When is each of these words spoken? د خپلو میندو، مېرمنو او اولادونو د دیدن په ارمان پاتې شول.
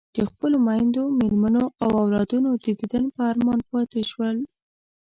د 0.15 0.17
خپلو 0.29 0.55
میندو، 0.67 1.03
مېرمنو 1.19 1.63
او 1.83 1.89
اولادونو 2.01 2.49
د 2.63 2.65
دیدن 2.79 3.03
په 3.15 3.19
ارمان 3.31 3.59
پاتې 3.71 4.01
شول. 4.11 4.37